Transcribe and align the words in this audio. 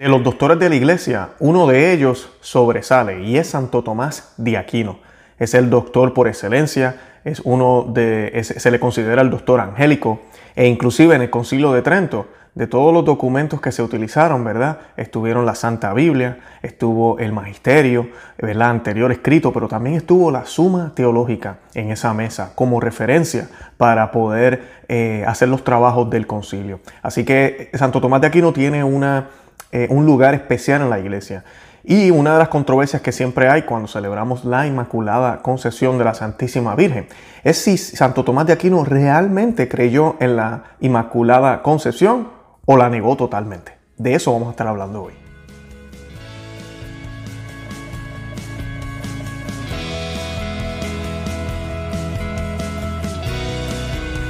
De 0.00 0.08
los 0.08 0.24
doctores 0.24 0.58
de 0.58 0.70
la 0.70 0.76
iglesia, 0.76 1.28
uno 1.40 1.66
de 1.66 1.92
ellos 1.92 2.30
sobresale 2.40 3.22
y 3.22 3.36
es 3.36 3.48
Santo 3.48 3.84
Tomás 3.84 4.32
de 4.38 4.56
Aquino. 4.56 4.98
Es 5.38 5.52
el 5.52 5.68
doctor 5.68 6.14
por 6.14 6.26
excelencia, 6.26 6.98
es 7.22 7.42
uno 7.44 7.84
de, 7.86 8.42
se 8.42 8.70
le 8.70 8.80
considera 8.80 9.20
el 9.20 9.28
doctor 9.28 9.60
angélico 9.60 10.22
e 10.56 10.66
inclusive 10.66 11.14
en 11.14 11.20
el 11.20 11.28
concilio 11.28 11.72
de 11.72 11.82
Trento, 11.82 12.28
de 12.54 12.66
todos 12.66 12.94
los 12.94 13.04
documentos 13.04 13.60
que 13.60 13.72
se 13.72 13.82
utilizaron, 13.82 14.42
¿verdad? 14.42 14.78
Estuvieron 14.96 15.44
la 15.44 15.54
Santa 15.54 15.92
Biblia, 15.92 16.38
estuvo 16.62 17.18
el 17.18 17.32
Magisterio, 17.32 18.08
¿verdad? 18.38 18.70
Anterior 18.70 19.12
escrito, 19.12 19.52
pero 19.52 19.68
también 19.68 19.96
estuvo 19.96 20.30
la 20.30 20.46
Suma 20.46 20.92
Teológica 20.94 21.58
en 21.74 21.90
esa 21.90 22.14
mesa 22.14 22.52
como 22.54 22.80
referencia 22.80 23.50
para 23.76 24.10
poder 24.12 24.62
eh, 24.88 25.24
hacer 25.26 25.50
los 25.50 25.62
trabajos 25.62 26.08
del 26.08 26.26
concilio. 26.26 26.80
Así 27.02 27.26
que 27.26 27.70
Santo 27.74 28.00
Tomás 28.00 28.22
de 28.22 28.28
Aquino 28.28 28.54
tiene 28.54 28.82
una 28.82 29.28
eh, 29.72 29.86
un 29.90 30.06
lugar 30.06 30.34
especial 30.34 30.82
en 30.82 30.90
la 30.90 30.98
iglesia. 30.98 31.44
Y 31.82 32.10
una 32.10 32.34
de 32.34 32.38
las 32.38 32.48
controversias 32.48 33.00
que 33.00 33.12
siempre 33.12 33.48
hay 33.48 33.62
cuando 33.62 33.88
celebramos 33.88 34.44
la 34.44 34.66
Inmaculada 34.66 35.40
Concepción 35.40 35.96
de 35.96 36.04
la 36.04 36.14
Santísima 36.14 36.74
Virgen 36.74 37.06
es 37.42 37.58
si 37.58 37.78
Santo 37.78 38.22
Tomás 38.22 38.46
de 38.46 38.52
Aquino 38.52 38.84
realmente 38.84 39.68
creyó 39.68 40.16
en 40.20 40.36
la 40.36 40.64
Inmaculada 40.80 41.62
Concepción 41.62 42.28
o 42.66 42.76
la 42.76 42.90
negó 42.90 43.16
totalmente. 43.16 43.78
De 43.96 44.14
eso 44.14 44.32
vamos 44.32 44.48
a 44.48 44.50
estar 44.52 44.66
hablando 44.66 45.04
hoy. 45.04 45.19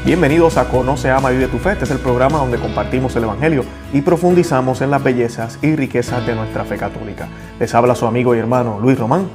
Bienvenidos 0.02 0.56
a 0.56 0.66
Conoce, 0.66 1.10
Ama 1.10 1.30
y 1.30 1.36
Vive 1.36 1.48
tu 1.48 1.58
Fe. 1.58 1.72
Este 1.72 1.84
es 1.84 1.90
el 1.90 1.98
programa 1.98 2.38
donde 2.38 2.58
compartimos 2.58 3.14
el 3.16 3.24
Evangelio 3.24 3.66
y 3.92 4.00
profundizamos 4.00 4.80
en 4.80 4.90
las 4.90 5.04
bellezas 5.04 5.58
y 5.60 5.76
riquezas 5.76 6.26
de 6.26 6.34
nuestra 6.34 6.64
fe 6.64 6.78
católica. 6.78 7.28
Les 7.58 7.74
habla 7.74 7.94
su 7.94 8.06
amigo 8.06 8.34
y 8.34 8.38
hermano 8.38 8.78
Luis 8.80 8.98
Román 8.98 9.28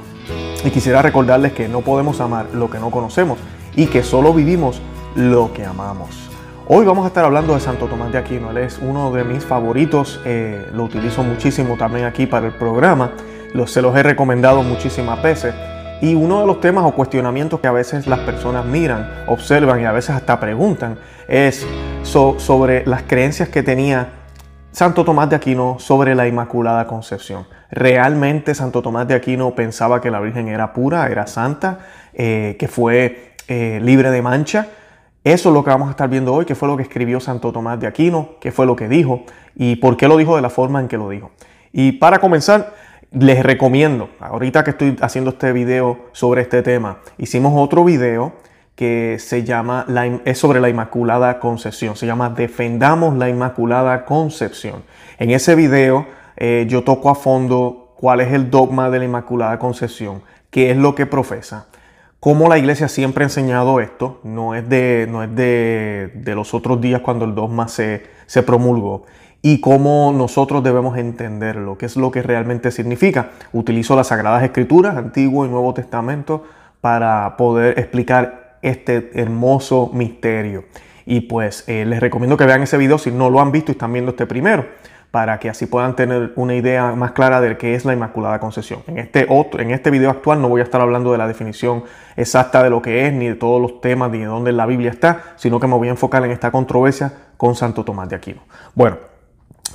y 0.64 0.70
quisiera 0.70 1.02
recordarles 1.02 1.52
que 1.52 1.68
no 1.68 1.82
podemos 1.82 2.20
amar 2.20 2.48
lo 2.52 2.68
que 2.68 2.80
no 2.80 2.90
conocemos 2.90 3.38
y 3.76 3.86
que 3.86 4.02
solo 4.02 4.34
vivimos 4.34 4.82
lo 5.14 5.52
que 5.52 5.64
amamos. 5.64 6.30
Hoy 6.66 6.84
vamos 6.84 7.04
a 7.04 7.08
estar 7.08 7.24
hablando 7.24 7.54
de 7.54 7.60
Santo 7.60 7.86
Tomás 7.86 8.10
de 8.10 8.18
Aquino. 8.18 8.50
Él 8.50 8.58
es 8.58 8.80
uno 8.82 9.12
de 9.12 9.22
mis 9.22 9.44
favoritos. 9.44 10.20
Eh, 10.24 10.66
lo 10.74 10.82
utilizo 10.82 11.22
muchísimo 11.22 11.76
también 11.76 12.06
aquí 12.06 12.26
para 12.26 12.48
el 12.48 12.52
programa. 12.52 13.12
se 13.66 13.80
los 13.80 13.94
he 13.94 14.02
recomendado 14.02 14.64
muchísimas 14.64 15.22
veces. 15.22 15.54
Y 16.00 16.14
uno 16.14 16.40
de 16.40 16.46
los 16.46 16.60
temas 16.60 16.84
o 16.84 16.92
cuestionamientos 16.92 17.60
que 17.60 17.68
a 17.68 17.72
veces 17.72 18.06
las 18.06 18.18
personas 18.20 18.66
miran, 18.66 19.24
observan 19.26 19.80
y 19.80 19.84
a 19.84 19.92
veces 19.92 20.10
hasta 20.10 20.38
preguntan 20.38 20.98
es 21.26 21.66
sobre 22.02 22.86
las 22.86 23.02
creencias 23.02 23.48
que 23.48 23.62
tenía 23.62 24.08
Santo 24.72 25.06
Tomás 25.06 25.30
de 25.30 25.36
Aquino 25.36 25.78
sobre 25.78 26.14
la 26.14 26.28
Inmaculada 26.28 26.86
Concepción. 26.86 27.46
¿Realmente 27.70 28.54
Santo 28.54 28.82
Tomás 28.82 29.08
de 29.08 29.14
Aquino 29.14 29.54
pensaba 29.54 30.02
que 30.02 30.10
la 30.10 30.20
Virgen 30.20 30.48
era 30.48 30.74
pura, 30.74 31.06
era 31.06 31.26
santa, 31.26 31.78
eh, 32.12 32.56
que 32.58 32.68
fue 32.68 33.32
eh, 33.48 33.80
libre 33.82 34.10
de 34.10 34.20
mancha? 34.20 34.68
Eso 35.24 35.48
es 35.48 35.54
lo 35.54 35.64
que 35.64 35.70
vamos 35.70 35.88
a 35.88 35.92
estar 35.92 36.10
viendo 36.10 36.34
hoy, 36.34 36.44
qué 36.44 36.54
fue 36.54 36.68
lo 36.68 36.76
que 36.76 36.82
escribió 36.82 37.20
Santo 37.20 37.52
Tomás 37.52 37.80
de 37.80 37.86
Aquino, 37.86 38.36
qué 38.38 38.52
fue 38.52 38.66
lo 38.66 38.76
que 38.76 38.86
dijo 38.86 39.24
y 39.54 39.76
por 39.76 39.96
qué 39.96 40.08
lo 40.08 40.18
dijo 40.18 40.36
de 40.36 40.42
la 40.42 40.50
forma 40.50 40.78
en 40.78 40.88
que 40.88 40.98
lo 40.98 41.08
dijo. 41.08 41.30
Y 41.72 41.92
para 41.92 42.18
comenzar, 42.18 42.74
les 43.12 43.42
recomiendo, 43.42 44.10
ahorita 44.20 44.64
que 44.64 44.70
estoy 44.70 44.96
haciendo 45.00 45.30
este 45.30 45.52
video 45.52 46.06
sobre 46.12 46.42
este 46.42 46.62
tema, 46.62 46.98
hicimos 47.18 47.52
otro 47.56 47.84
video 47.84 48.32
que 48.74 49.16
se 49.18 49.42
llama, 49.44 49.86
es 50.24 50.38
sobre 50.38 50.60
la 50.60 50.68
Inmaculada 50.68 51.38
Concepción, 51.38 51.96
se 51.96 52.06
llama 52.06 52.30
Defendamos 52.30 53.16
la 53.16 53.28
Inmaculada 53.28 54.04
Concepción. 54.04 54.82
En 55.18 55.30
ese 55.30 55.54
video 55.54 56.06
eh, 56.36 56.66
yo 56.68 56.84
toco 56.84 57.08
a 57.08 57.14
fondo 57.14 57.94
cuál 57.96 58.20
es 58.20 58.32
el 58.32 58.50
dogma 58.50 58.90
de 58.90 58.98
la 58.98 59.04
Inmaculada 59.06 59.58
Concepción, 59.58 60.22
qué 60.50 60.70
es 60.70 60.76
lo 60.76 60.94
que 60.94 61.06
profesa, 61.06 61.68
cómo 62.20 62.48
la 62.48 62.58
iglesia 62.58 62.88
siempre 62.88 63.24
ha 63.24 63.28
enseñado 63.28 63.80
esto, 63.80 64.20
no 64.24 64.54
es 64.54 64.68
de, 64.68 65.06
no 65.10 65.22
es 65.22 65.34
de, 65.34 66.10
de 66.14 66.34
los 66.34 66.52
otros 66.52 66.80
días 66.80 67.00
cuando 67.00 67.24
el 67.24 67.34
dogma 67.34 67.68
se, 67.68 68.02
se 68.26 68.42
promulgó 68.42 69.06
y 69.46 69.60
cómo 69.60 70.12
nosotros 70.12 70.64
debemos 70.64 70.98
entenderlo, 70.98 71.78
qué 71.78 71.86
es 71.86 71.96
lo 71.96 72.10
que 72.10 72.20
realmente 72.20 72.72
significa. 72.72 73.30
Utilizo 73.52 73.94
las 73.94 74.08
Sagradas 74.08 74.42
Escrituras, 74.42 74.96
Antiguo 74.96 75.46
y 75.46 75.48
Nuevo 75.48 75.72
Testamento, 75.72 76.42
para 76.80 77.36
poder 77.36 77.78
explicar 77.78 78.58
este 78.62 79.12
hermoso 79.14 79.88
misterio. 79.94 80.64
Y 81.04 81.20
pues 81.20 81.62
eh, 81.68 81.84
les 81.86 82.00
recomiendo 82.00 82.36
que 82.36 82.44
vean 82.44 82.64
ese 82.64 82.76
video 82.76 82.98
si 82.98 83.12
no 83.12 83.30
lo 83.30 83.40
han 83.40 83.52
visto 83.52 83.70
y 83.70 83.74
están 83.74 83.92
viendo 83.92 84.10
este 84.10 84.26
primero, 84.26 84.66
para 85.12 85.38
que 85.38 85.48
así 85.48 85.66
puedan 85.66 85.94
tener 85.94 86.32
una 86.34 86.56
idea 86.56 86.96
más 86.96 87.12
clara 87.12 87.40
de 87.40 87.56
qué 87.56 87.76
es 87.76 87.84
la 87.84 87.92
Inmaculada 87.92 88.40
Concepción. 88.40 88.80
En 88.88 88.98
este, 88.98 89.26
otro, 89.28 89.62
en 89.62 89.70
este 89.70 89.92
video 89.92 90.10
actual 90.10 90.42
no 90.42 90.48
voy 90.48 90.60
a 90.60 90.64
estar 90.64 90.80
hablando 90.80 91.12
de 91.12 91.18
la 91.18 91.28
definición 91.28 91.84
exacta 92.16 92.64
de 92.64 92.70
lo 92.70 92.82
que 92.82 93.06
es, 93.06 93.12
ni 93.12 93.28
de 93.28 93.36
todos 93.36 93.62
los 93.62 93.80
temas, 93.80 94.10
ni 94.10 94.18
de 94.18 94.24
dónde 94.24 94.50
la 94.50 94.66
Biblia 94.66 94.90
está, 94.90 95.22
sino 95.36 95.60
que 95.60 95.68
me 95.68 95.76
voy 95.76 95.86
a 95.86 95.92
enfocar 95.92 96.24
en 96.24 96.32
esta 96.32 96.50
controversia 96.50 97.12
con 97.36 97.54
Santo 97.54 97.84
Tomás 97.84 98.08
de 98.08 98.16
Aquino. 98.16 98.40
Bueno, 98.74 98.96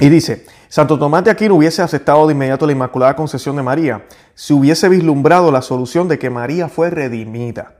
y 0.02 0.10
dice, 0.10 0.46
Santo 0.68 0.98
Tomás 0.98 1.24
de 1.24 1.30
Aquino 1.30 1.54
hubiese 1.54 1.84
aceptado 1.84 2.26
de 2.26 2.34
inmediato 2.34 2.66
la 2.66 2.72
Inmaculada 2.72 3.16
Concepción 3.16 3.56
de 3.56 3.62
María 3.62 4.04
si 4.34 4.52
hubiese 4.52 4.90
vislumbrado 4.90 5.52
la 5.52 5.62
solución 5.62 6.08
de 6.08 6.18
que 6.18 6.32
María 6.32 6.70
fue 6.70 6.90
redimida. 6.90 7.76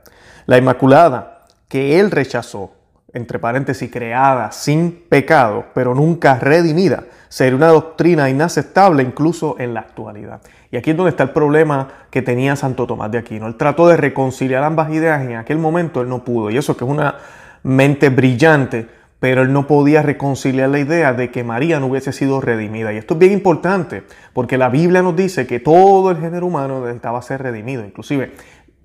La 0.46 0.56
Inmaculada, 0.56 1.46
que 1.66 1.98
él 1.98 2.12
rechazó, 2.12 2.70
entre 3.12 3.40
paréntesis, 3.40 3.90
creada 3.90 4.52
sin 4.52 5.04
pecado, 5.08 5.64
pero 5.74 5.96
nunca 5.96 6.38
redimida, 6.38 7.02
sería 7.28 7.56
una 7.56 7.68
doctrina 7.68 8.30
inaceptable 8.30 9.02
incluso 9.02 9.56
en 9.58 9.74
la 9.74 9.80
actualidad. 9.80 10.42
Y 10.70 10.76
aquí 10.76 10.92
es 10.92 10.96
donde 10.96 11.10
está 11.10 11.24
el 11.24 11.30
problema 11.30 11.88
que 12.08 12.22
tenía 12.22 12.54
Santo 12.54 12.86
Tomás 12.86 13.10
de 13.10 13.18
Aquino. 13.18 13.48
Él 13.48 13.56
trató 13.56 13.88
de 13.88 13.96
reconciliar 13.96 14.62
ambas 14.62 14.90
ideas 14.90 15.24
y 15.24 15.32
en 15.32 15.38
aquel 15.38 15.58
momento 15.58 16.02
él 16.02 16.08
no 16.08 16.22
pudo. 16.22 16.50
Y 16.50 16.56
eso 16.56 16.76
que 16.76 16.84
es 16.84 16.90
una 16.90 17.16
mente 17.64 18.10
brillante, 18.10 19.01
pero 19.22 19.42
él 19.42 19.52
no 19.52 19.68
podía 19.68 20.02
reconciliar 20.02 20.68
la 20.68 20.80
idea 20.80 21.12
de 21.12 21.30
que 21.30 21.44
María 21.44 21.78
no 21.78 21.86
hubiese 21.86 22.12
sido 22.12 22.40
redimida. 22.40 22.92
Y 22.92 22.96
esto 22.96 23.14
es 23.14 23.20
bien 23.20 23.30
importante, 23.30 24.02
porque 24.32 24.58
la 24.58 24.68
Biblia 24.68 25.00
nos 25.00 25.14
dice 25.14 25.46
que 25.46 25.60
todo 25.60 26.10
el 26.10 26.16
género 26.16 26.46
humano 26.46 26.80
necesitaba 26.80 27.22
ser 27.22 27.40
redimido. 27.40 27.84
Inclusive, 27.84 28.32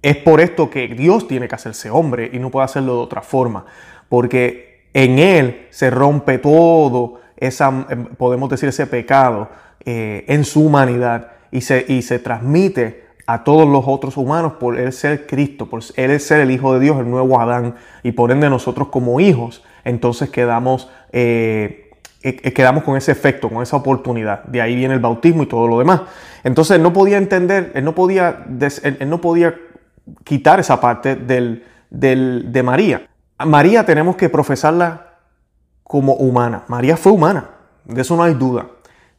es 0.03 0.15
por 0.17 0.39
esto 0.39 0.69
que 0.69 0.89
Dios 0.89 1.27
tiene 1.27 1.47
que 1.47 1.55
hacerse 1.55 1.89
hombre 1.89 2.29
y 2.31 2.37
no 2.37 2.51
puede 2.51 2.65
hacerlo 2.65 2.97
de 2.97 2.99
otra 2.99 3.23
forma, 3.23 3.65
porque 4.09 4.87
en 4.93 5.17
Él 5.17 5.65
se 5.71 5.89
rompe 5.89 6.37
todo, 6.37 7.19
esa, 7.35 7.87
em, 7.89 8.05
podemos 8.05 8.47
decir, 8.47 8.69
ese 8.69 8.85
pecado 8.85 9.49
eh, 9.85 10.23
en 10.27 10.45
su 10.45 10.63
humanidad 10.63 11.31
y 11.49 11.61
se, 11.61 11.83
y 11.87 12.03
se 12.03 12.19
transmite 12.19 13.07
a 13.25 13.43
todos 13.43 13.67
los 13.67 13.85
otros 13.87 14.17
humanos 14.17 14.53
por 14.59 14.79
Él 14.79 14.93
ser 14.93 15.25
Cristo, 15.25 15.67
por 15.67 15.81
Él 15.95 16.19
ser 16.19 16.41
el 16.41 16.51
Hijo 16.51 16.75
de 16.75 16.79
Dios, 16.79 16.99
el 16.99 17.09
nuevo 17.09 17.41
Adán, 17.41 17.73
y 18.03 18.11
por 18.11 18.29
ende 18.29 18.51
nosotros 18.51 18.89
como 18.89 19.19
hijos 19.19 19.63
entonces 19.87 20.29
quedamos, 20.29 20.89
eh, 21.13 21.91
eh, 22.21 22.53
quedamos 22.53 22.83
con 22.83 22.97
ese 22.97 23.11
efecto, 23.11 23.49
con 23.49 23.63
esa 23.63 23.77
oportunidad. 23.77 24.43
De 24.43 24.61
ahí 24.61 24.75
viene 24.75 24.93
el 24.93 24.99
bautismo 24.99 25.43
y 25.43 25.45
todo 25.45 25.67
lo 25.67 25.79
demás. 25.79 26.01
Entonces 26.43 26.75
él 26.75 26.83
no 26.83 26.91
podía 26.91 27.17
entender, 27.17 27.71
él 27.73 27.85
no 27.85 27.95
podía, 27.95 28.45
él 28.83 29.09
no 29.09 29.21
podía 29.21 29.55
quitar 30.23 30.59
esa 30.59 30.81
parte 30.81 31.15
del, 31.15 31.63
de 31.89 32.63
María. 32.63 33.07
María 33.45 33.85
tenemos 33.85 34.17
que 34.17 34.27
profesarla 34.27 35.19
como 35.83 36.13
humana. 36.15 36.63
María 36.67 36.97
fue 36.97 37.13
humana, 37.13 37.49
de 37.85 38.01
eso 38.01 38.17
no 38.17 38.23
hay 38.23 38.33
duda. 38.33 38.67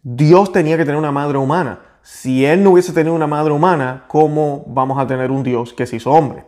Dios 0.02 0.52
tenía 0.52 0.76
que 0.76 0.84
tener 0.84 0.98
una 0.98 1.12
madre 1.12 1.38
humana. 1.38 1.80
Si 2.02 2.44
Él 2.44 2.62
no 2.62 2.70
hubiese 2.70 2.92
tenido 2.92 3.14
una 3.14 3.26
madre 3.26 3.52
humana, 3.52 4.04
¿cómo 4.06 4.64
vamos 4.66 4.98
a 4.98 5.06
tener 5.06 5.30
un 5.30 5.42
Dios 5.42 5.72
que 5.72 5.86
se 5.86 5.96
hizo 5.96 6.10
hombre? 6.10 6.44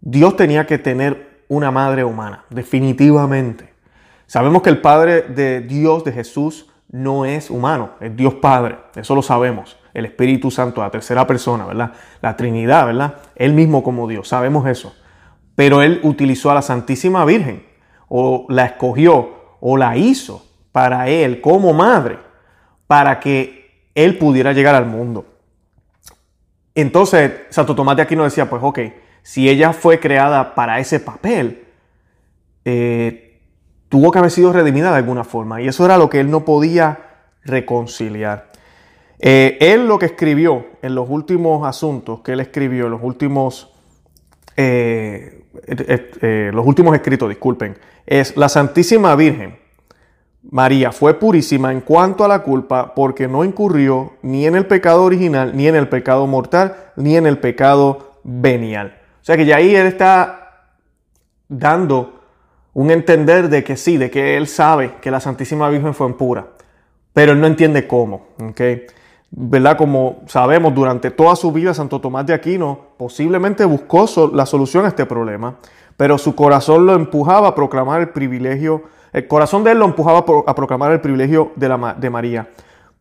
Dios 0.00 0.36
tenía 0.36 0.66
que 0.66 0.78
tener 0.78 1.27
una 1.48 1.70
madre 1.70 2.04
humana, 2.04 2.44
definitivamente. 2.50 3.72
Sabemos 4.26 4.62
que 4.62 4.70
el 4.70 4.80
Padre 4.80 5.22
de 5.22 5.62
Dios, 5.62 6.04
de 6.04 6.12
Jesús, 6.12 6.70
no 6.90 7.24
es 7.24 7.50
humano, 7.50 7.90
es 8.00 8.14
Dios 8.16 8.34
Padre, 8.34 8.78
eso 8.94 9.14
lo 9.14 9.22
sabemos. 9.22 9.76
El 9.94 10.04
Espíritu 10.04 10.50
Santo, 10.50 10.80
la 10.80 10.90
tercera 10.90 11.26
persona, 11.26 11.66
¿verdad? 11.66 11.92
La 12.20 12.36
Trinidad, 12.36 12.86
¿verdad? 12.86 13.16
Él 13.34 13.52
mismo 13.52 13.82
como 13.82 14.06
Dios, 14.06 14.28
sabemos 14.28 14.66
eso. 14.66 14.94
Pero 15.54 15.82
Él 15.82 16.00
utilizó 16.02 16.50
a 16.50 16.54
la 16.54 16.62
Santísima 16.62 17.24
Virgen, 17.24 17.66
o 18.08 18.46
la 18.48 18.66
escogió, 18.66 19.56
o 19.60 19.76
la 19.76 19.96
hizo 19.96 20.46
para 20.72 21.08
Él 21.08 21.40
como 21.40 21.72
madre, 21.72 22.18
para 22.86 23.18
que 23.18 23.90
Él 23.94 24.18
pudiera 24.18 24.52
llegar 24.52 24.74
al 24.74 24.86
mundo. 24.86 25.26
Entonces, 26.74 27.32
Santo 27.50 27.74
Tomás 27.74 27.96
de 27.96 28.02
Aquino 28.02 28.24
decía, 28.24 28.48
pues 28.48 28.62
ok, 28.62 28.78
si 29.22 29.48
ella 29.48 29.72
fue 29.72 30.00
creada 30.00 30.54
para 30.54 30.78
ese 30.78 31.00
papel, 31.00 31.64
eh, 32.64 33.40
tuvo 33.88 34.10
que 34.10 34.18
haber 34.18 34.30
sido 34.30 34.52
redimida 34.52 34.90
de 34.90 34.96
alguna 34.96 35.24
forma. 35.24 35.60
Y 35.60 35.68
eso 35.68 35.84
era 35.84 35.96
lo 35.96 36.08
que 36.08 36.20
él 36.20 36.30
no 36.30 36.44
podía 36.44 36.98
reconciliar. 37.44 38.50
Eh, 39.18 39.58
él 39.60 39.86
lo 39.86 39.98
que 39.98 40.06
escribió 40.06 40.66
en 40.82 40.94
los 40.94 41.08
últimos 41.10 41.66
asuntos 41.66 42.20
que 42.20 42.32
él 42.32 42.40
escribió, 42.40 42.86
en 42.86 42.92
los 42.92 43.02
últimos, 43.02 43.72
eh, 44.56 45.44
los 46.52 46.66
últimos 46.66 46.94
escritos, 46.94 47.28
disculpen, 47.28 47.76
es 48.06 48.36
la 48.36 48.48
Santísima 48.48 49.14
Virgen 49.16 49.68
María 50.50 50.92
fue 50.92 51.14
purísima 51.14 51.72
en 51.72 51.80
cuanto 51.80 52.24
a 52.24 52.28
la 52.28 52.42
culpa 52.42 52.94
porque 52.94 53.28
no 53.28 53.44
incurrió 53.44 54.14
ni 54.22 54.46
en 54.46 54.54
el 54.54 54.66
pecado 54.66 55.04
original, 55.04 55.54
ni 55.54 55.66
en 55.66 55.74
el 55.74 55.88
pecado 55.88 56.26
mortal, 56.26 56.74
ni 56.96 57.16
en 57.16 57.26
el 57.26 57.38
pecado 57.38 58.20
venial. 58.24 58.97
Sea 59.28 59.36
que 59.36 59.44
ya 59.44 59.56
ahí 59.56 59.76
él 59.76 59.86
está 59.86 60.70
dando 61.50 62.18
un 62.72 62.90
entender 62.90 63.50
de 63.50 63.62
que 63.62 63.76
sí, 63.76 63.98
de 63.98 64.10
que 64.10 64.38
él 64.38 64.46
sabe 64.46 64.94
que 65.02 65.10
la 65.10 65.20
Santísima 65.20 65.68
Virgen 65.68 65.92
fue 65.92 66.16
pura, 66.16 66.46
pero 67.12 67.32
él 67.32 67.40
no 67.42 67.46
entiende 67.46 67.86
cómo. 67.86 68.28
¿okay? 68.42 68.86
¿Verdad? 69.30 69.76
Como 69.76 70.22
sabemos, 70.28 70.74
durante 70.74 71.10
toda 71.10 71.36
su 71.36 71.52
vida 71.52 71.74
Santo 71.74 72.00
Tomás 72.00 72.24
de 72.24 72.32
Aquino 72.32 72.86
posiblemente 72.96 73.66
buscó 73.66 74.06
la 74.32 74.46
solución 74.46 74.86
a 74.86 74.88
este 74.88 75.04
problema, 75.04 75.56
pero 75.98 76.16
su 76.16 76.34
corazón 76.34 76.86
lo 76.86 76.94
empujaba 76.94 77.48
a 77.48 77.54
proclamar 77.54 78.00
el 78.00 78.08
privilegio 78.08 78.84
el 79.12 79.28
corazón 79.28 79.62
de 79.62 79.72
él 79.72 79.78
lo 79.78 79.84
empujaba 79.84 80.24
a 80.46 80.54
proclamar 80.54 80.92
el 80.92 81.02
privilegio 81.02 81.52
de, 81.54 81.68
la, 81.68 81.96
de 82.00 82.08
María, 82.08 82.48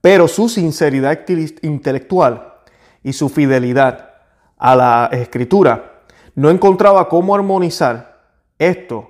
pero 0.02 0.28
su 0.28 0.50
sinceridad 0.50 1.22
intelectual 1.62 2.56
y 3.02 3.14
su 3.14 3.30
fidelidad 3.30 4.10
a 4.58 4.76
la 4.76 5.10
escritura 5.14 5.94
no 6.38 6.52
encontraba 6.52 7.10
cómo 7.10 7.34
armonizar 7.34 8.20
esto, 8.60 9.10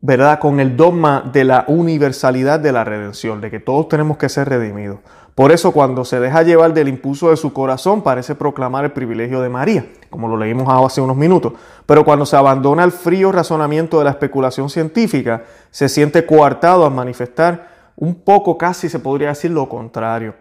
¿verdad?, 0.00 0.38
con 0.38 0.58
el 0.58 0.74
dogma 0.74 1.28
de 1.30 1.44
la 1.44 1.66
universalidad 1.68 2.58
de 2.60 2.72
la 2.72 2.82
redención, 2.82 3.42
de 3.42 3.50
que 3.50 3.60
todos 3.60 3.88
tenemos 3.88 4.16
que 4.16 4.30
ser 4.30 4.48
redimidos. 4.48 5.00
Por 5.34 5.52
eso 5.52 5.72
cuando 5.72 6.06
se 6.06 6.18
deja 6.18 6.42
llevar 6.44 6.72
del 6.72 6.88
impulso 6.88 7.28
de 7.28 7.36
su 7.36 7.52
corazón 7.52 8.02
parece 8.02 8.34
proclamar 8.34 8.86
el 8.86 8.92
privilegio 8.92 9.42
de 9.42 9.50
María, 9.50 9.86
como 10.08 10.28
lo 10.28 10.38
leímos 10.38 10.66
hace 10.66 11.02
unos 11.02 11.18
minutos. 11.18 11.52
Pero 11.84 12.06
cuando 12.06 12.24
se 12.24 12.36
abandona 12.36 12.84
el 12.84 12.92
frío 12.92 13.32
razonamiento 13.32 13.98
de 13.98 14.04
la 14.04 14.12
especulación 14.12 14.70
científica, 14.70 15.42
se 15.70 15.90
siente 15.90 16.24
coartado 16.24 16.86
a 16.86 16.90
manifestar 16.90 17.68
un 17.96 18.14
poco, 18.14 18.56
casi 18.56 18.88
se 18.88 18.98
podría 18.98 19.28
decir 19.28 19.50
lo 19.50 19.68
contrario. 19.68 20.34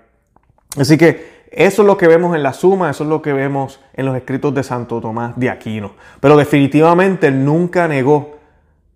Así 0.78 0.98
que 0.98 1.35
eso 1.56 1.84
es 1.84 1.86
lo 1.86 1.98
que 1.98 2.10
vemos 2.10 2.36
en 2.36 2.44
la 2.44 2.52
suma, 2.52 2.90
eso 2.90 3.06
es 3.06 3.10
lo 3.10 3.22
que 3.22 3.31
vemos 3.31 3.80
en 3.94 4.06
los 4.06 4.16
escritos 4.18 4.54
de 4.54 4.62
Santo 4.62 5.00
Tomás 5.00 5.40
de 5.40 5.50
Aquino. 5.50 5.94
Pero 6.19 6.36
definitivamente 6.36 7.28
él 7.28 7.46
nunca 7.46 7.88
negó 7.88 8.36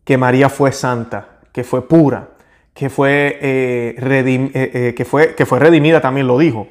que 0.03 0.17
María 0.17 0.49
fue 0.49 0.73
santa, 0.73 1.39
que 1.53 1.63
fue 1.63 1.87
pura, 1.87 2.27
que 2.73 2.89
fue, 2.89 3.39
eh, 3.41 3.95
eh, 3.97 4.71
eh, 4.73 4.93
que, 4.93 5.05
fue, 5.05 5.35
que 5.35 5.45
fue 5.45 5.59
redimida, 5.59 6.01
también 6.01 6.27
lo 6.27 6.37
dijo. 6.37 6.67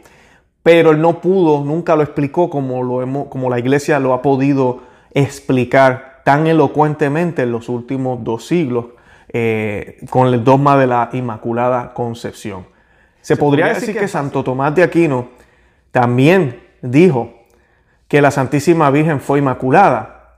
Pero 0.62 0.90
él 0.90 1.00
no 1.00 1.22
pudo, 1.22 1.64
nunca 1.64 1.96
lo 1.96 2.02
explicó 2.02 2.50
como, 2.50 2.82
lo 2.82 3.00
hemos, 3.00 3.28
como 3.28 3.48
la 3.48 3.58
iglesia 3.58 3.98
lo 3.98 4.12
ha 4.12 4.20
podido 4.20 4.80
explicar 5.12 6.20
tan 6.22 6.46
elocuentemente 6.46 7.44
en 7.44 7.52
los 7.52 7.70
últimos 7.70 8.22
dos 8.22 8.46
siglos 8.46 8.86
con 10.10 10.26
el 10.26 10.44
dogma 10.44 10.76
de 10.76 10.86
la 10.86 11.08
Inmaculada 11.12 11.94
Concepción. 11.94 12.66
Se, 13.22 13.36
podría, 13.36 13.68
decir 13.68 13.96
que 13.96 14.08
Santo 14.08 14.42
Tomás 14.42 14.74
de 14.74 14.82
Aquino 14.82 15.37
también 15.90 16.60
dijo 16.82 17.32
que 18.08 18.22
la 18.22 18.30
Santísima 18.30 18.90
Virgen 18.90 19.20
fue 19.20 19.38
inmaculada, 19.38 20.36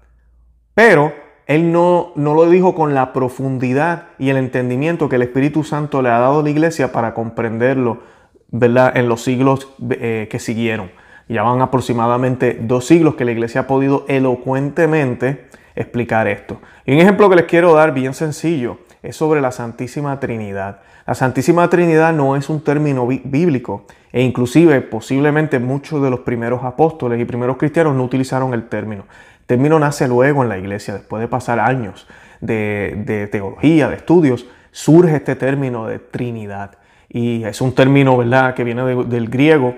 pero 0.75 1.12
él 1.47 1.73
no, 1.73 2.12
no 2.14 2.35
lo 2.35 2.49
dijo 2.49 2.75
con 2.75 2.94
la 2.94 3.12
profundidad 3.12 4.08
y 4.19 4.31
el 4.31 4.37
entendimiento 4.37 5.08
que 5.08 5.17
el 5.17 5.23
Espíritu 5.23 5.64
Santo 5.64 6.02
le 6.02 6.08
ha 6.08 6.19
dado 6.19 6.41
a 6.41 6.43
la 6.43 6.50
iglesia 6.50 6.93
para 6.93 7.14
comprenderlo 7.14 8.02
¿verdad? 8.50 8.97
en 8.97 9.08
los 9.08 9.23
siglos 9.23 9.69
eh, 9.91 10.29
que 10.31 10.38
siguieron. 10.38 10.91
Ya 11.29 11.43
van 11.43 11.61
aproximadamente 11.61 12.58
dos 12.61 12.87
siglos 12.87 13.14
que 13.14 13.25
la 13.25 13.32
iglesia 13.32 13.62
ha 13.62 13.67
podido 13.67 14.05
elocuentemente 14.08 15.49
explicar 15.76 16.26
esto. 16.26 16.61
Y 16.87 16.93
un 16.93 17.00
ejemplo 17.00 17.31
que 17.31 17.37
les 17.37 17.44
quiero 17.44 17.75
dar 17.75 17.94
bien 17.94 18.14
sencillo 18.14 18.79
es 19.02 19.17
sobre 19.17 19.41
la 19.41 19.52
Santísima 19.52 20.20
Trinidad. 20.20 20.81
La 21.06 21.14
Santísima 21.14 21.69
Trinidad 21.70 22.12
no 22.12 22.37
es 22.37 22.49
un 22.49 22.62
término 22.62 23.06
bíblico 23.06 23.87
e 24.12 24.23
inclusive 24.23 24.81
posiblemente 24.81 25.58
muchos 25.58 26.02
de 26.02 26.11
los 26.11 26.20
primeros 26.20 26.64
apóstoles 26.64 27.20
y 27.20 27.25
primeros 27.25 27.56
cristianos 27.56 27.94
no 27.94 28.05
utilizaron 28.05 28.55
el 28.55 28.69
término 28.69 29.05
término 29.50 29.81
nace 29.81 30.06
luego 30.06 30.44
en 30.44 30.49
la 30.49 30.58
iglesia, 30.58 30.94
después 30.94 31.20
de 31.20 31.26
pasar 31.26 31.58
años 31.58 32.06
de, 32.41 33.29
teología, 33.32 33.88
de 33.88 33.97
estudios, 33.97 34.47
surge 34.70 35.17
este 35.17 35.35
término 35.35 35.88
de 35.88 35.99
Trinidad. 35.99 36.79
Y 37.08 37.43
es 37.43 37.61
un 37.61 37.75
término, 37.75 38.17
¿verdad?, 38.17 38.55
que 38.55 38.62
viene 38.62 38.85
del 39.06 39.29
griego 39.29 39.75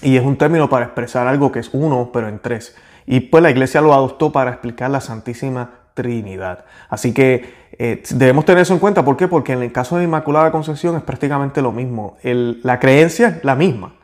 y 0.00 0.16
es 0.16 0.24
un 0.24 0.38
término 0.38 0.70
para 0.70 0.86
expresar 0.86 1.26
algo 1.26 1.52
que 1.52 1.58
es 1.58 1.68
uno, 1.74 2.08
pero 2.10 2.26
en 2.26 2.38
tres. 2.38 2.74
Y 3.04 3.20
pues 3.20 3.42
la 3.42 3.50
iglesia 3.50 3.82
lo 3.82 3.92
adoptó 3.92 4.32
para 4.32 4.52
explicar 4.52 4.90
la 4.90 5.02
Santísima 5.02 5.72
Trinidad. 5.96 6.66
Así 6.88 7.12
que 7.12 7.66
eh, 7.72 8.02
debemos 8.10 8.44
tener 8.44 8.62
eso 8.62 8.74
en 8.74 8.78
cuenta. 8.78 9.04
¿Por 9.04 9.16
qué? 9.16 9.26
Porque 9.26 9.54
en 9.54 9.62
el 9.62 9.72
caso 9.72 9.96
de 9.96 10.04
Inmaculada 10.04 10.52
Concepción 10.52 10.94
es 10.94 11.02
prácticamente 11.02 11.62
lo 11.62 11.72
mismo. 11.72 12.18
la 12.22 12.78
creencia 12.78 13.28
es 13.28 13.44
la 13.44 13.56
misma. 13.56 13.94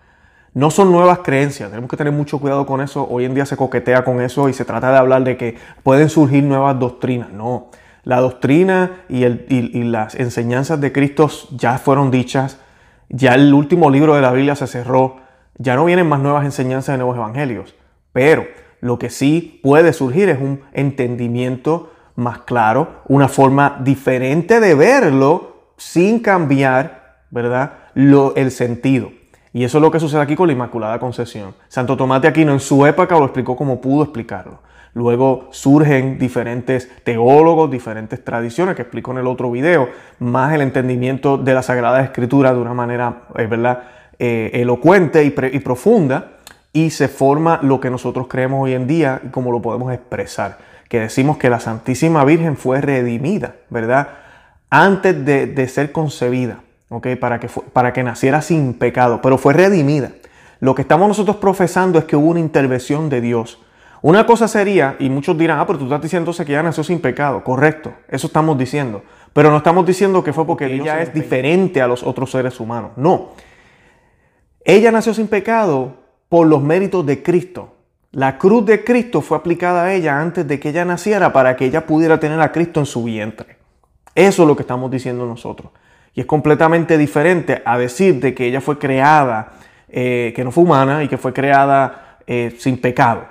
No 0.54 0.70
son 0.70 0.90
nuevas 0.92 1.20
creencias, 1.20 1.70
tenemos 1.70 1.88
que 1.88 1.96
tener 1.96 2.12
mucho 2.12 2.38
cuidado 2.38 2.66
con 2.66 2.80
eso. 2.80 3.06
Hoy 3.08 3.24
en 3.24 3.34
día 3.34 3.46
se 3.46 3.56
coquetea 3.56 4.04
con 4.04 4.20
eso 4.20 4.48
y 4.48 4.52
se 4.52 4.64
trata 4.64 4.90
de 4.90 4.98
hablar 4.98 5.24
de 5.24 5.36
que 5.36 5.56
pueden 5.82 6.10
surgir 6.10 6.44
nuevas 6.44 6.78
doctrinas. 6.78 7.30
No, 7.30 7.70
la 8.04 8.20
doctrina 8.20 9.04
y, 9.08 9.24
las 9.84 10.14
enseñanzas 10.14 10.80
de 10.80 10.92
Cristo 10.92 11.30
ya 11.52 11.78
fueron 11.78 12.10
dichas, 12.10 12.58
ya 13.08 13.34
el 13.34 13.54
último 13.54 13.90
libro 13.90 14.14
de 14.14 14.20
la 14.20 14.32
Biblia 14.32 14.56
se 14.56 14.66
cerró, 14.66 15.16
ya 15.56 15.76
no 15.76 15.84
vienen 15.84 16.08
más 16.08 16.20
nuevas 16.20 16.44
enseñanzas 16.44 16.94
de 16.94 16.98
nuevos 16.98 17.16
evangelios. 17.16 17.74
Pero 18.12 18.44
lo 18.82 18.98
que 18.98 19.10
sí 19.10 19.60
puede 19.62 19.92
surgir 19.92 20.28
es 20.28 20.40
un 20.40 20.60
entendimiento 20.72 21.92
más 22.16 22.40
claro, 22.40 23.02
una 23.06 23.28
forma 23.28 23.78
diferente 23.82 24.58
de 24.58 24.74
verlo 24.74 25.70
sin 25.76 26.18
cambiar, 26.18 27.20
¿verdad? 27.30 27.74
Lo, 27.94 28.34
el 28.34 28.50
sentido. 28.50 29.12
Y 29.52 29.62
eso 29.62 29.78
es 29.78 29.82
lo 29.82 29.90
que 29.92 30.00
sucede 30.00 30.20
aquí 30.20 30.34
con 30.34 30.48
la 30.48 30.52
Inmaculada 30.52 30.98
Concepción. 30.98 31.54
Santo 31.68 31.96
Tomás 31.96 32.22
de 32.22 32.28
Aquino 32.28 32.52
en 32.52 32.58
su 32.58 32.84
época 32.84 33.16
lo 33.16 33.24
explicó 33.24 33.54
como 33.54 33.80
pudo 33.80 34.02
explicarlo. 34.02 34.58
Luego 34.94 35.48
surgen 35.52 36.18
diferentes 36.18 36.90
teólogos, 37.04 37.70
diferentes 37.70 38.24
tradiciones 38.24 38.74
que 38.74 38.82
explico 38.82 39.12
en 39.12 39.18
el 39.18 39.28
otro 39.28 39.48
video, 39.52 39.90
más 40.18 40.52
el 40.54 40.60
entendimiento 40.60 41.38
de 41.38 41.54
la 41.54 41.62
Sagrada 41.62 42.02
Escritura 42.02 42.52
de 42.52 42.58
una 42.58 42.74
manera, 42.74 43.22
eh, 43.36 43.46
¿verdad? 43.46 43.84
Eh, 44.18 44.50
elocuente 44.54 45.24
y, 45.24 45.34
y 45.52 45.60
profunda 45.60 46.41
y 46.72 46.90
se 46.90 47.08
forma 47.08 47.60
lo 47.62 47.80
que 47.80 47.90
nosotros 47.90 48.26
creemos 48.28 48.62
hoy 48.62 48.72
en 48.74 48.86
día 48.86 49.20
y 49.24 49.28
cómo 49.28 49.52
lo 49.52 49.60
podemos 49.60 49.92
expresar. 49.92 50.58
Que 50.88 51.00
decimos 51.00 51.36
que 51.38 51.50
la 51.50 51.60
Santísima 51.60 52.24
Virgen 52.24 52.56
fue 52.56 52.80
redimida, 52.80 53.56
¿verdad? 53.70 54.08
Antes 54.70 55.24
de, 55.24 55.46
de 55.46 55.68
ser 55.68 55.92
concebida 55.92 56.60
para, 57.20 57.40
que 57.40 57.48
para 57.48 57.92
que 57.92 58.02
naciera 58.02 58.42
sin 58.42 58.74
pecado, 58.74 59.20
pero 59.22 59.38
fue 59.38 59.54
redimida. 59.54 60.10
Lo 60.60 60.74
que 60.74 60.82
estamos 60.82 61.08
nosotros 61.08 61.36
profesando 61.36 61.98
es 61.98 62.04
que 62.04 62.16
hubo 62.16 62.28
una 62.28 62.40
intervención 62.40 63.08
de 63.08 63.20
Dios. 63.20 63.58
Una 64.02 64.26
cosa 64.26 64.48
sería, 64.48 64.96
y 64.98 65.08
muchos 65.08 65.38
dirán, 65.38 65.60
ah, 65.60 65.66
pero 65.66 65.78
tú 65.78 65.84
estás 65.84 66.02
diciendo 66.02 66.32
que 66.32 66.52
ella 66.52 66.62
nació 66.62 66.84
sin 66.84 67.00
pecado. 67.00 67.42
Correcto, 67.42 67.94
eso 68.08 68.26
estamos 68.26 68.58
diciendo. 68.58 69.02
Pero 69.32 69.50
no 69.50 69.56
estamos 69.56 69.86
diciendo 69.86 70.22
que 70.22 70.32
fue 70.32 70.44
porque 70.44 70.66
ella 70.66 71.00
es 71.00 71.14
diferente 71.14 71.80
a 71.80 71.86
los 71.86 72.02
otros 72.02 72.30
seres 72.30 72.60
humanos. 72.60 72.90
No. 72.96 73.30
Ella 74.64 74.92
nació 74.92 75.14
sin 75.14 75.28
pecado 75.28 76.01
por 76.32 76.46
los 76.46 76.62
méritos 76.62 77.04
de 77.04 77.22
Cristo. 77.22 77.74
La 78.12 78.38
cruz 78.38 78.64
de 78.64 78.82
Cristo 78.82 79.20
fue 79.20 79.36
aplicada 79.36 79.82
a 79.82 79.92
ella 79.92 80.18
antes 80.18 80.48
de 80.48 80.58
que 80.58 80.70
ella 80.70 80.82
naciera 80.82 81.30
para 81.30 81.56
que 81.56 81.66
ella 81.66 81.84
pudiera 81.84 82.18
tener 82.18 82.40
a 82.40 82.50
Cristo 82.50 82.80
en 82.80 82.86
su 82.86 83.04
vientre. 83.04 83.58
Eso 84.14 84.40
es 84.40 84.48
lo 84.48 84.56
que 84.56 84.62
estamos 84.62 84.90
diciendo 84.90 85.26
nosotros. 85.26 85.72
Y 86.14 86.20
es 86.22 86.26
completamente 86.26 86.96
diferente 86.96 87.60
a 87.66 87.76
decir 87.76 88.18
de 88.18 88.34
que 88.34 88.46
ella 88.46 88.62
fue 88.62 88.78
creada, 88.78 89.52
eh, 89.90 90.32
que 90.34 90.42
no 90.42 90.50
fue 90.52 90.64
humana 90.64 91.04
y 91.04 91.08
que 91.08 91.18
fue 91.18 91.34
creada 91.34 92.16
eh, 92.26 92.56
sin 92.58 92.80
pecado. 92.80 93.26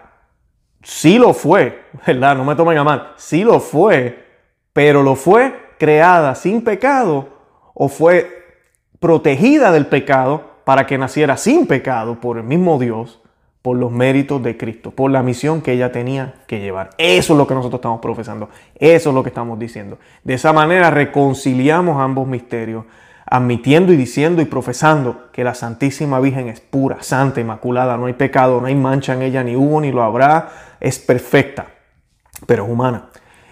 Sí 0.83 1.17
lo 1.17 1.33
fue, 1.33 1.85
¿verdad? 2.05 2.37
No 2.37 2.45
me 2.45 2.55
tomen 2.55 2.77
a 2.77 2.83
mal. 2.83 3.13
Sí 3.17 3.43
lo 3.43 3.59
fue, 3.59 4.27
pero 4.73 5.01
lo 5.01 5.15
fue 5.15 5.71
creada 5.79 6.35
sin 6.35 6.63
pecado 6.63 7.29
o 7.73 7.87
fue 7.87 8.59
protegida 8.99 9.71
del 9.71 9.87
pecado 9.87 10.50
para 10.63 10.85
que 10.85 10.97
naciera 10.97 11.37
sin 11.37 11.67
pecado 11.67 12.19
por 12.19 12.37
el 12.37 12.43
mismo 12.43 12.79
Dios 12.79 13.21
por 13.61 13.77
los 13.77 13.91
méritos 13.91 14.41
de 14.41 14.57
Cristo, 14.57 14.91
por 14.91 15.11
la 15.11 15.21
misión 15.21 15.61
que 15.61 15.73
ella 15.73 15.91
tenía 15.91 16.33
que 16.47 16.59
llevar. 16.59 16.89
Eso 16.97 17.33
es 17.33 17.37
lo 17.37 17.45
que 17.45 17.53
nosotros 17.53 17.79
estamos 17.79 18.01
profesando, 18.01 18.49
eso 18.75 19.09
es 19.09 19.15
lo 19.15 19.21
que 19.21 19.29
estamos 19.29 19.59
diciendo. 19.59 19.99
De 20.23 20.33
esa 20.33 20.51
manera 20.51 20.89
reconciliamos 20.89 22.01
ambos 22.01 22.27
misterios, 22.27 22.85
admitiendo 23.25 23.93
y 23.93 23.97
diciendo 23.97 24.41
y 24.41 24.45
profesando 24.45 25.31
que 25.31 25.43
la 25.43 25.53
Santísima 25.53 26.19
Virgen 26.19 26.49
es 26.49 26.59
pura, 26.59 27.03
santa, 27.03 27.39
inmaculada, 27.39 27.97
no 27.97 28.07
hay 28.07 28.13
pecado, 28.13 28.59
no 28.59 28.67
hay 28.67 28.75
mancha 28.75 29.13
en 29.13 29.21
ella, 29.21 29.43
ni 29.43 29.55
hubo 29.55 29.79
ni 29.79 29.91
lo 29.91 30.01
habrá, 30.01 30.49
es 30.79 30.97
perfecta, 30.97 31.67
pero 32.47 32.65
es 32.65 32.69
humana. 32.69 33.09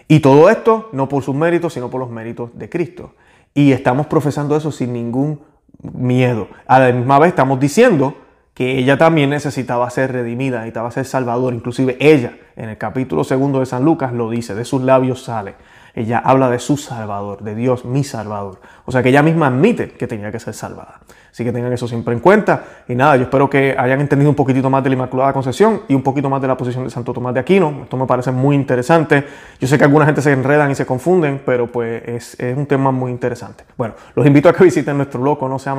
Y 0.07 0.21
todo 0.21 0.49
esto 0.49 0.89
no 0.91 1.07
por 1.07 1.21
sus 1.21 1.35
méritos, 1.35 1.73
sino 1.73 1.91
por 1.91 1.99
los 1.99 2.09
méritos 2.09 2.49
de 2.57 2.67
Cristo. 2.67 3.13
Y 3.53 3.73
estamos 3.73 4.07
profesando 4.07 4.55
eso 4.55 4.71
sin 4.71 4.91
ningún 4.91 5.41
miedo. 5.81 6.47
A 6.67 6.79
la 6.79 6.91
misma 6.91 7.19
vez 7.19 7.29
estamos 7.29 7.59
diciendo 7.59 8.15
que 8.53 8.77
ella 8.77 8.97
también 8.97 9.29
necesitaba 9.29 9.89
ser 9.89 10.11
redimida, 10.11 10.57
necesitaba 10.57 10.91
ser 10.91 11.05
salvador. 11.05 11.53
Inclusive 11.53 11.97
ella, 11.99 12.33
en 12.55 12.69
el 12.69 12.77
capítulo 12.77 13.23
segundo 13.23 13.61
de 13.61 13.65
San 13.65 13.85
Lucas, 13.85 14.11
lo 14.11 14.29
dice, 14.29 14.53
de 14.53 14.65
sus 14.65 14.81
labios 14.81 15.23
sale. 15.23 15.55
ella 15.95 16.19
habla 16.19 16.49
de 16.49 16.59
su 16.59 16.77
Salvador, 16.77 17.41
de 17.41 17.55
Dios, 17.55 17.85
mi 17.85 18.03
Salvador. 18.03 18.59
O 18.85 18.91
sea 18.91 19.01
que 19.01 19.09
ella 19.09 19.23
misma 19.23 19.47
admite 19.47 19.91
que 19.91 20.07
tenía 20.07 20.31
que 20.31 20.39
ser 20.39 20.53
salvada. 20.53 20.99
Así 21.31 21.43
que 21.43 21.51
tengan 21.51 21.71
eso 21.71 21.87
siempre 21.87 22.13
en 22.13 22.19
cuenta. 22.19 22.63
Y 22.87 22.95
nada, 22.95 23.15
yo 23.15 23.23
espero 23.23 23.49
que 23.49 23.75
hayan 23.77 24.01
entendido 24.01 24.29
un 24.29 24.35
poquitito 24.35 24.69
más 24.69 24.83
de 24.83 24.89
la 24.89 24.95
Inmaculada 24.95 25.33
Concepción 25.33 25.81
y 25.87 25.93
un 25.93 26.01
poquito 26.01 26.29
más 26.29 26.41
de 26.41 26.47
la 26.47 26.57
posición 26.57 26.83
de 26.83 26.89
Santo 26.89 27.13
Tomás 27.13 27.33
de 27.33 27.39
Aquino. 27.39 27.81
Esto 27.83 27.97
me 27.97 28.05
parece 28.05 28.31
muy 28.31 28.55
interesante. 28.55 29.25
Yo 29.59 29.67
sé 29.67 29.77
que 29.77 29.83
alguna 29.83 30.05
gente 30.05 30.21
se 30.21 30.31
enredan 30.31 30.71
y 30.71 30.75
se 30.75 30.85
confunden, 30.85 31.41
pero 31.45 31.67
pues 31.67 32.03
es, 32.05 32.37
un 32.55 32.65
tema 32.65 32.91
muy 32.91 33.11
interesante. 33.11 33.63
Bueno, 33.77 33.93
los 34.15 34.25
invito 34.25 34.49
a 34.49 34.53
que 34.53 34.63
visiten 34.63 34.97
nuestro 34.97 35.19
blog 35.19 35.39
no 35.49 35.59
se 35.59 35.69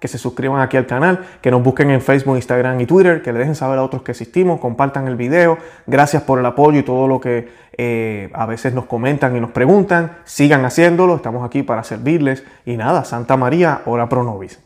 que 0.00 0.08
se 0.08 0.18
suscriban 0.18 0.60
aquí 0.60 0.76
al 0.76 0.86
canal, 0.86 1.20
que 1.40 1.50
nos 1.50 1.62
busquen 1.62 1.90
en 1.90 2.00
Facebook, 2.00 2.36
Instagram 2.36 2.80
y 2.80 2.86
Twitter, 2.86 3.22
que 3.22 3.32
le 3.32 3.38
dejen 3.38 3.54
saber 3.54 3.78
a 3.78 3.82
otros 3.82 4.02
que 4.02 4.12
existimos, 4.12 4.60
compartan 4.60 5.06
el 5.08 5.16
video. 5.16 5.58
Gracias 5.86 6.22
por 6.22 6.38
el 6.38 6.46
apoyo 6.46 6.78
y 6.78 6.82
todo 6.82 7.06
lo 7.06 7.20
que 7.20 7.48
eh, 7.78 8.30
a 8.34 8.46
veces 8.46 8.74
nos 8.74 8.84
comentan 8.84 9.36
y 9.36 9.40
nos 9.40 9.50
preguntan. 9.50 10.18
Sigan 10.24 10.64
haciéndolo, 10.64 11.16
estamos 11.16 11.44
aquí 11.44 11.62
para 11.62 11.84
servirles. 11.84 12.44
Y 12.64 12.76
nada, 12.76 13.04
Santa 13.04 13.36
María, 13.36 13.82
ora 13.86 14.08
pro 14.08 14.21
nobis. 14.24 14.58